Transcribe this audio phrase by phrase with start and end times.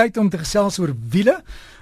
[0.00, 1.34] tyd om te gesels oor wiele,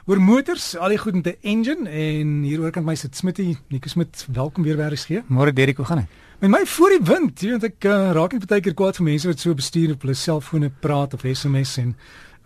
[0.09, 3.57] oor motors, al die goed met 'n engine en hier oor kan my sit Smitty,
[3.69, 5.23] Nico Smit, welkom weer by RSG.
[5.29, 6.07] Môre Derek, hoe gaan dit?
[6.41, 9.05] Met my voor die wind, jy weet ek uh, raak net baie keer kwaad vir
[9.05, 11.95] mense wat so bestuur op hulle selfone praat of SMS en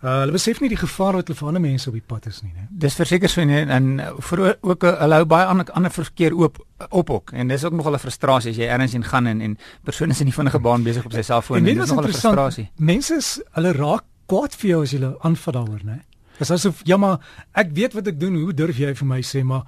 [0.03, 2.41] uh, hulle besef nie die gevaar wat hulle vir ander mense op die pad is
[2.43, 2.67] nie, né?
[2.69, 7.09] Dis verseker so nie en vir ook hulle hou baie ander ander verkeer oop op
[7.09, 10.11] ook en dis ook nogal 'n frustrasie as jy ergens in gaan en en persone
[10.11, 12.69] is in die vinnige baan besig op sy selfoon en, en dis nogal 'n frustrasie.
[12.77, 15.99] Mense is hulle raak kwaad vir jou as jy hulle aanvat daaroor, né?
[16.39, 17.19] Dis asof ja maar
[17.59, 19.67] ek weet wat ek doen, hoe durf jy vir my sê maar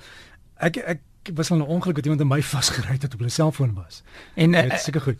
[0.63, 1.03] ek ek
[1.33, 4.03] was al 'n ongeluk dat iemand in my vasgery het op hulle selfoon was.
[4.33, 5.15] En dit is seker goed.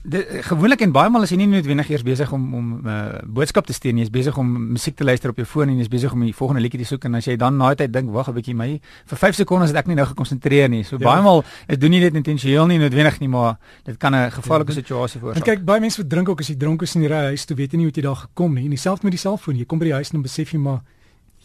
[0.45, 3.65] Gewoonlik en baie maal is jy nie noodwendig eers besig om om 'n uh, boodskap
[3.65, 5.81] te stuur nie, jy is besig om musiek te luister op jou foon en jy
[5.81, 8.11] is besig om die volgende liedjie te soek en as jy dan na tyd dink,
[8.11, 10.83] wag 'n bietjie my vir 5 sekondes het ek nie nou gekonsentreer nie.
[10.83, 11.03] So ja.
[11.03, 14.71] baie maal is doen jy dit intentioneel nie noodwendig nie, maar dit kan 'n gevaarlike
[14.71, 14.79] ja.
[14.79, 15.47] situasie veroorsaak.
[15.47, 17.57] En kyk, baie mense verdrink ook as jy dronk is in die ry huis, toe
[17.57, 18.63] weet jy nie hoe jy daar gekom nie.
[18.63, 20.81] En dieselfde met die selfoon, jy kom by die huis en dan besef jy maar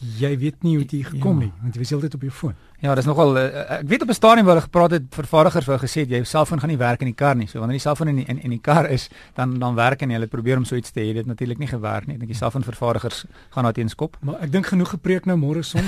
[0.00, 1.48] jy weet nie hoe dit gekom ja.
[1.48, 2.54] het want jy was heeltyd op jou foon.
[2.80, 3.44] Ja, dis nogal uh,
[3.76, 6.72] ek weet op 'n stadium waar hulle gepraat het vervaardigers wou gesê jy selfoon gaan
[6.72, 7.46] nie werk in die kar nie.
[7.46, 10.10] So wanneer die selfoon in die, in, in die kar is, dan dan werk en
[10.10, 11.12] jy het probeer om so iets te hê.
[11.12, 12.14] Dit natuurlik nie gewerk nie.
[12.14, 14.16] Ek dink die selfoon vervaardigers gaan daar teens kop.
[14.20, 15.84] Maar ek dink genoeg gepreek nou môre son.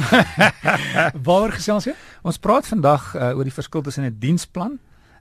[1.27, 1.95] Waaroor gesels jy?
[2.23, 4.79] Ons praat vandag uh, oor die verskil tussen 'n diensplan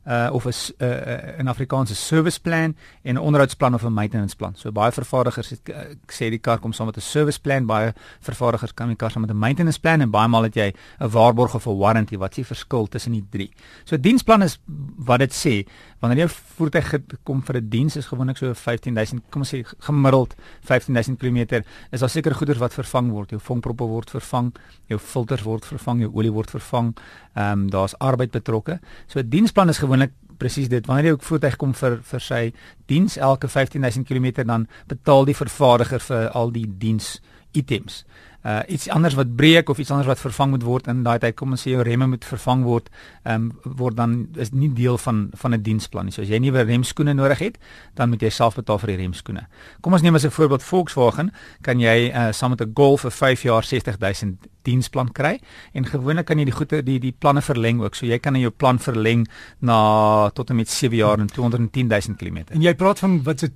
[0.08, 4.54] uh of 'n uh, 'n Afrikaanse service plan en 'n onderhoudsplan of 'n maintenance plan.
[4.56, 5.76] So baie vervaardigers het uh,
[6.08, 9.22] sê die kar kom saam met 'n service plan, baie vervaardigers kan die kar saam
[9.22, 12.18] met 'n maintenance plan en baie maal het jy 'n waarborg of 'n warranty.
[12.18, 13.52] Wat is die verskil tussen die drie?
[13.84, 14.60] So diensplan is
[14.98, 15.68] wat dit sê.
[16.02, 20.36] Wanneer jy voertuig kom vir 'n diens is gewoonlik so 15000, kom ons sê gemiddeld
[20.66, 23.30] 15000 km, is daar seker goeder wat vervang word.
[23.30, 24.52] Jou vonkproppe word vervang,
[24.88, 26.96] jou filters word vervang, jou olie word vervang.
[27.36, 28.80] Ehm um, daar's arbeid betrokke.
[29.08, 30.86] So 'n diensplan is gewoonlik presies dit.
[30.86, 32.54] Wanneer jy ook voertuig kom vir vir sy
[32.88, 37.22] diens elke 15000 km dan betaal die vervaardiger vir al die diens
[37.54, 38.06] items
[38.44, 41.36] uh iets anders wat breek of iets anders wat vervang moet word in daai tyd
[41.36, 42.90] kom ons sê jou remme moet vervang word
[43.30, 46.12] um, word dan is nie deel van van 'n diensplan nie.
[46.12, 47.58] So as jy nuwe remskoene nodig het,
[47.96, 49.48] dan moet jy self betaal vir die remskoene.
[49.82, 53.12] Kom ons neem as 'n voorbeeld Volkswagen, kan jy uh saam met 'n Golf vir
[53.12, 55.40] 5 jaar 60000 diensplan kry
[55.74, 57.96] en gewoonlik kan jy die goede die die planne verleng ook.
[57.96, 59.28] So jy kan in jou plan verleng
[59.60, 62.38] na tot en met 7 jaar en 210000 km.
[62.50, 63.52] En jy praat van wat se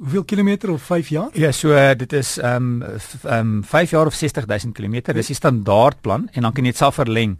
[0.00, 1.28] hoeveel kilometer of 5 jaar?
[1.32, 5.12] Ja, so uh, dit is ehm um, ehm um, 5 jaar of 60000 km.
[5.12, 7.38] Dis die standaard plan en dan kan jy dit self verleng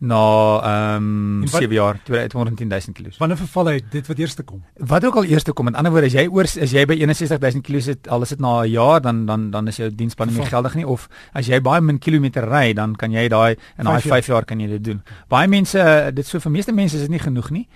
[0.00, 0.20] na
[0.64, 3.12] ehm um, 7 jaar 210000 km.
[3.18, 4.62] Wanneer verval hy dit wat eerste kom?
[4.76, 5.68] Wat ook al eerste kom.
[5.68, 8.40] Met ander woorde, as jy oor as jy by 61000 km sit, al is dit
[8.40, 11.46] na 'n jaar, dan dan dan is jou diensplan nie meer geldig nie of as
[11.46, 14.68] jy baie min kilometer ry, dan kan jy daai in daai 5 jaar kan jy
[14.68, 15.02] dit doen.
[15.28, 17.68] Baie mense, dit so vir meeste mense is dit nie genoeg nie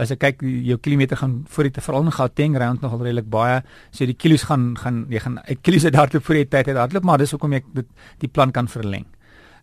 [0.00, 3.28] as ek kyk jou kilometer gaan voor die te veral in Gauteng round nogal redelik
[3.30, 6.68] baie so die kilos gaan gaan jy gaan uit kilos uit hardloop voor die tyd
[6.68, 7.88] uit hardloop maar dis hoekom ek dit
[8.22, 9.06] die plan kan verleng.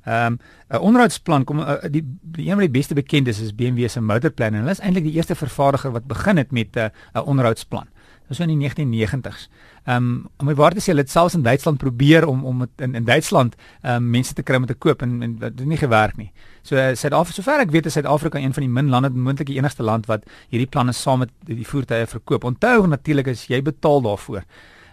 [0.03, 0.39] Ehm um,
[0.69, 4.53] 'n onderhoudsplan kom uh, die die een van die beste bekendes is BMW se motorplan
[4.53, 7.87] en hulle is eintlik die eerste vervaardiger wat begin het met 'n uh, onderhoudsplan.
[8.29, 9.49] Dit was in die 1990s.
[9.83, 12.61] Ehm um, om my waar te sê, hulle het selfs in Duitsland probeer om om
[12.61, 15.59] het in in Duitsland ehm um, mense te kry om te koop en, en dit
[15.59, 16.31] het nie gewerk nie.
[16.61, 19.57] So uh, Suid-Afrika, sover ek weet, is Suid-Afrika een van die min lande, moontlik die
[19.57, 22.43] enigste land wat hierdie planne saam met die voertuie verkoop.
[22.43, 24.43] Onthou natuurlik as jy betaal daarvoor.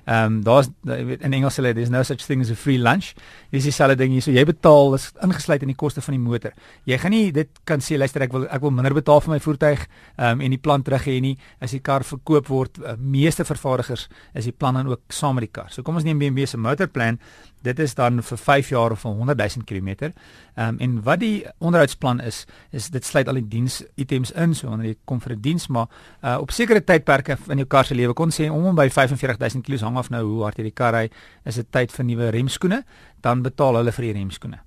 [0.07, 3.15] Ehm um, daar's in Engels hulle there's no such thing as a free lunch.
[3.51, 4.23] Dis dieselfde ding hier.
[4.23, 6.55] So jy betaal is ingesluit in die koste van die motor.
[6.87, 9.41] Jy gaan nie dit kan sê luister ek wil ek wil minder betaal vir my
[9.43, 11.35] voertuig ehm um, en die plan terug hê nie.
[11.59, 15.49] As die kar verkoop word, uh, meeste vervaardigers is die plan dan ook saam met
[15.49, 15.73] die kar.
[15.75, 17.19] So kom ons neem BMW se motorplan.
[17.67, 20.13] Dit is dan vir 5 jaar of vir 100 000 km.
[20.55, 24.55] Ehm um, en wat die onderhoudsplan is, is dit sluit al die diens items in,
[24.55, 25.89] so wanneer jy kom vir 'n diens, maar
[26.23, 29.39] uh, op sekere tydperke in jou kar se lewe kon sê om om by 45
[29.39, 31.11] 000 km hang af nou hoe hard jy die kar ry,
[31.45, 32.85] is dit tyd vir nuwe remskoene,
[33.21, 34.61] dan betaal hulle vir die remskoene.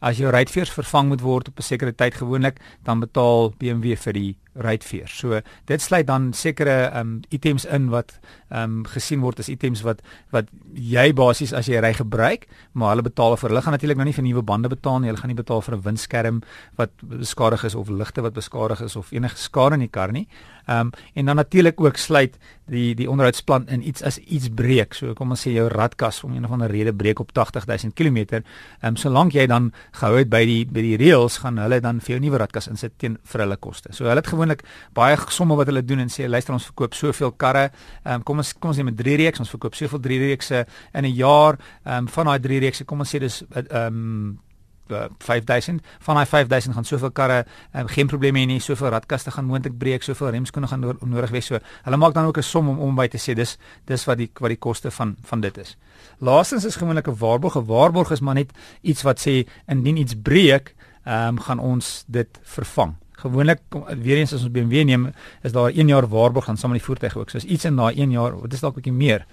[0.00, 4.12] As jou ruitveers vervang moet word op 'n sekere tyd gewoonlik, dan betaal BMW vir
[4.12, 5.18] die ruitveers.
[5.18, 8.18] So dit sluit dan sekere um items in wat
[8.50, 10.02] um gesien word as items wat
[10.34, 13.50] wat jy basies as jy ry gebruik, maar hulle betaal vir.
[13.50, 15.10] Hulle gaan natuurlik nou nie vir nuwe bande betaal nie.
[15.10, 16.42] Hulle gaan nie betaal vir 'n windskerm
[16.76, 20.26] wat beskadig is of ligte wat beskadig is of enige skade in die kar nie.
[20.66, 24.94] Um en dan natuurlik ook sluit die die onderhoudsplan in iets as iets breek.
[24.94, 28.42] So kom ons sê jou radkas om een of ander rede breek op 80000 km.
[28.82, 32.16] Um solank jy dan gehou het by die by die reëls gaan hulle dan vir
[32.16, 33.92] jou nuwe radkas insit teen vir hulle koste.
[33.92, 34.64] So hulle het gewoonlik
[34.94, 37.70] baie somme wat hulle doen en sê luister ons verkoop soveel karre.
[38.04, 41.04] Um, kom ons kom ons neem 'n 3 reeks, ons verkoop soveel 3 reekse in
[41.04, 41.58] 'n jaar.
[41.84, 44.38] Um, van daai 3 reekse kom ons sê dis ehm um,
[44.90, 48.60] uh, 5000 van daai 5000 gaan soveel karre uh, geen probleme hê nie.
[48.60, 51.46] Soveel radkaste gaan moontlik breek soveel remskoene gaan no nodig wees.
[51.46, 54.18] So hulle maak dan ook 'n som om om by te sê dis dis wat
[54.18, 55.76] die wat die koste van van dit is.
[56.18, 57.56] Laastens is gewoonlik 'n waarborg.
[57.56, 58.50] 'n waarborg is maar net
[58.82, 60.74] iets wat sê indien iets breek
[61.06, 63.60] um, gaan ons dit vervang gewoonlik
[64.02, 65.12] weer eens as ons BMW neem
[65.42, 67.76] is daar 1 jaar waarborg aan saam met die voertuig ook so as iets in
[67.76, 69.26] daai 1 jaar wat is dalk 'n bietjie meer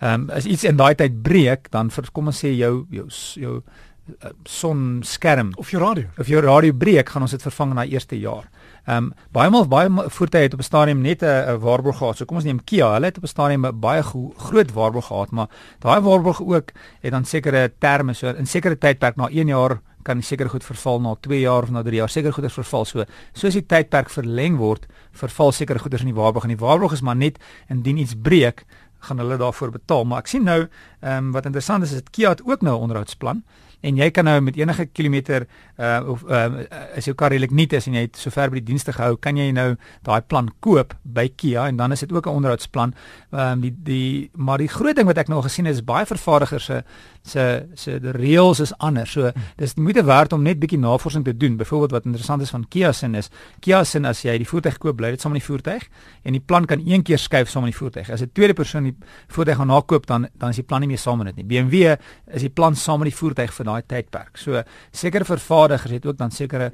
[0.00, 3.04] Ehm um, as iets in daai tyd breek, dan vir kom ons sê jou jou
[3.36, 6.08] jou uh, sonskerm of jou radio.
[6.16, 8.46] Of jou radio breek, gaan ons dit vervang na eerste jaar.
[8.86, 12.16] Ehm um, baie maal baie voertuie het op 'n stadium net 'n waarborg gehad.
[12.16, 14.02] So kom ons neem Kia, hulle het op 'n stadium 'n baie
[14.36, 15.48] groot waarborg gehad, maar
[15.80, 20.22] daai waarborg ook het dan sekere terme so in sekere tydperk na 1 jaar kan
[20.22, 22.08] seker goed verval na 2 jaar of na 3 jaar.
[22.08, 22.84] Seker goeder verval.
[22.84, 26.44] So soos die tydperk verleng word verval seker goeder in die waarborg.
[26.44, 27.38] En die waarborg is maar net
[27.68, 28.64] indien iets breek
[29.00, 30.04] gaan hulle daarvoor betaal.
[30.04, 30.66] Maar ek sien nou,
[31.00, 33.44] ehm um, wat interessant is, is dit Kia het ook nou 'n onderhoudsplan
[33.80, 35.46] en jy kan nou met enige kilometer
[35.78, 36.64] uh of uh,
[36.96, 39.36] as jou kar redelik nuut is en jy het sover by die dienste gehou, kan
[39.36, 42.94] jy nou daai plan koop by Kia en dan is dit ook 'n onderhoudsplan.
[43.32, 46.06] Ehm um, die die maar die groot ding wat ek nou gesien het is baie
[46.06, 46.82] vervaardigers se
[47.22, 49.12] se se die reëls is anders.
[49.12, 51.56] So dis moeite werd om net bietjie navorsing te doen.
[51.56, 53.30] Byvoorbeeld wat interessant is van Kia se is
[53.60, 55.88] Kia se as jy die voertuig koop, bly dit saam met die voertuig
[56.22, 58.10] en die plan kan een keer skuif saam met die voertuig.
[58.10, 58.96] As 'n tweede persoon die
[59.28, 61.44] voertuig gaan nakoop dan dan is die plan nie meer saam met dit nie.
[61.44, 61.96] BMW
[62.26, 64.38] is die plan saam met die voertuig vir daai tydperk.
[64.38, 64.62] So
[64.92, 66.70] sekere vervaardigers het ook dan sekere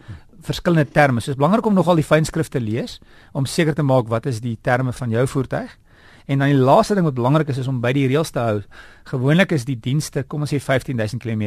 [0.46, 1.20] verskillende terme.
[1.20, 2.98] So dit is belangrik om nogal die fynskrif te lees
[3.32, 5.76] om seker te maak wat is die terme van jou voertuig.
[6.26, 8.60] En dan die laaste ding wat belangrik is is om by die reëls te hou.
[9.06, 11.42] Gewoonlik is die dienste, kom ons sê 15000 km.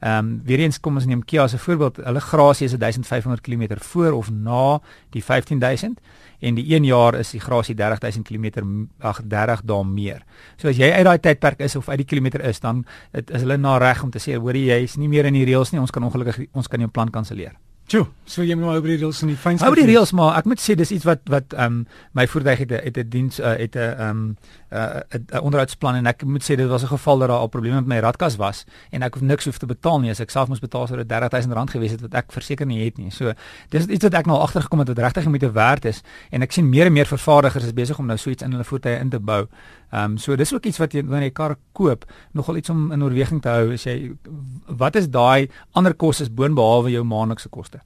[0.00, 1.96] Ehm um, weer eens kom ons neem Kia as 'n voorbeeld.
[2.04, 4.80] Hulle grasie is 1500 km voor of na
[5.10, 6.00] die 15000
[6.40, 8.62] en die 1 jaar is die grasie 30000 km
[9.00, 10.24] ag 30 dae meer.
[10.56, 13.56] So as jy uit daai tydperk is of uit die kilometer is, dan is hulle
[13.56, 15.80] na reg om te sê hoor jy is nie meer in die reëls nie.
[15.80, 17.56] Ons kan ongelukkig ons kan jou plan kanselleer.
[17.88, 19.64] Jo, so jy moet nou oor die reëls en die fynste.
[19.64, 22.60] Oor die reëls maar ek moet sê dis iets wat wat ehm um, my voertuig
[22.66, 24.36] het het 'n diens uh, het 'n ehm um,
[24.68, 27.80] 'n uh, onderhoudsplan en ek moet sê dit was 'n geval dat daar al probleme
[27.80, 30.48] met my radkas was en ek hoef niks hoef te betaal nie as ek self
[30.48, 33.10] moes betaal sou dit R30000 gewees het wat ek verseker nie het nie.
[33.10, 33.32] So
[33.68, 36.68] dis iets wat ek nou agtergekom het wat regtig moet werd is en ek sien
[36.68, 39.18] meer en meer vervaardigers is besig om nou so iets in hulle voertuie in te
[39.18, 39.48] bou.
[39.90, 42.70] Ehm um, so dis ook iets wat jy wanneer jy 'n kar koop nogal iets
[42.70, 44.12] om in oorweging te hou as jy
[44.66, 47.80] wat is daai ander kostes boonbehalwe jou maandelikse koste?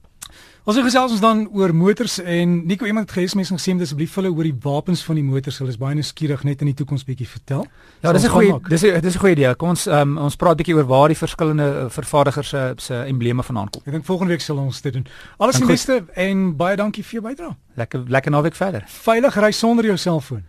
[0.63, 4.29] Ons gesels ons dan oor motors en Nico iemand het gesê mense gesê asseblief hulle
[4.31, 5.57] oor die wapens van die motors.
[5.59, 7.65] Hulle is baie nuuskierig net in die toekoms bietjie vertel.
[7.99, 9.55] Ja, dis 'n goeie dis dis 'n goeie idee.
[9.55, 13.43] Kom ons um, ons praat bietjie oor waar die verskillende eh, vervaardigers se se embleme
[13.43, 13.81] vandaan kom.
[13.85, 15.05] Ek dink volgende week sal ons dit doen.
[15.37, 17.55] Alles die beste en baie dankie vir jou bydrae.
[17.75, 18.83] Lekker lekker naweek verder.
[18.87, 20.43] Veilig ry sonder jou selfoon.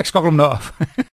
[0.00, 0.72] Ek skakel hom nou af.